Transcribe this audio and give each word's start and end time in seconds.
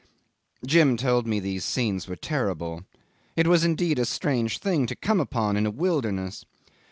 Jim 0.65 0.97
told 0.97 1.27
me 1.27 1.39
these 1.39 1.63
scenes 1.63 2.07
were 2.07 2.15
terrible. 2.15 2.83
It 3.35 3.45
was 3.45 3.63
indeed 3.63 3.99
a 3.99 4.05
strange 4.05 4.57
thing 4.57 4.87
to 4.87 4.95
come 4.95 5.19
upon 5.19 5.55
in 5.57 5.67
a 5.67 5.69
wilderness. 5.69 6.43